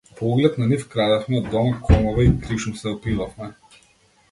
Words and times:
По 0.17 0.23
углед 0.31 0.55
на 0.61 0.69
нив 0.71 0.85
крадевме 0.93 1.37
од 1.41 1.51
дома 1.57 1.75
комова 1.89 2.25
и 2.31 2.33
кришум 2.47 2.75
се 2.81 2.89
опивавме. 2.97 3.55